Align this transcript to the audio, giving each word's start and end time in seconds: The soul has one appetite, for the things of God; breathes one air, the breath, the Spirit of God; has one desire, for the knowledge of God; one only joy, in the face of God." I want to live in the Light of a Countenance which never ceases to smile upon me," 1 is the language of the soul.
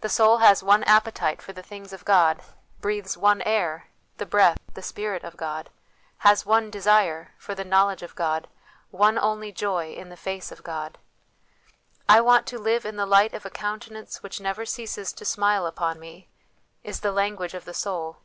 The 0.00 0.08
soul 0.08 0.38
has 0.38 0.62
one 0.62 0.84
appetite, 0.84 1.42
for 1.42 1.52
the 1.52 1.60
things 1.60 1.92
of 1.92 2.04
God; 2.04 2.40
breathes 2.80 3.16
one 3.16 3.42
air, 3.42 3.88
the 4.18 4.26
breath, 4.26 4.58
the 4.74 4.80
Spirit 4.80 5.24
of 5.24 5.36
God; 5.36 5.70
has 6.18 6.46
one 6.46 6.70
desire, 6.70 7.32
for 7.36 7.52
the 7.52 7.64
knowledge 7.64 8.02
of 8.04 8.14
God; 8.14 8.46
one 8.92 9.18
only 9.18 9.50
joy, 9.50 9.92
in 9.92 10.08
the 10.08 10.16
face 10.16 10.52
of 10.52 10.62
God." 10.62 10.98
I 12.08 12.20
want 12.20 12.46
to 12.46 12.60
live 12.60 12.84
in 12.86 12.94
the 12.94 13.06
Light 13.06 13.34
of 13.34 13.44
a 13.44 13.50
Countenance 13.50 14.22
which 14.22 14.40
never 14.40 14.64
ceases 14.64 15.12
to 15.14 15.24
smile 15.24 15.66
upon 15.66 15.98
me," 15.98 16.28
1 16.82 16.90
is 16.92 17.00
the 17.00 17.10
language 17.10 17.54
of 17.54 17.64
the 17.64 17.74
soul. 17.74 18.18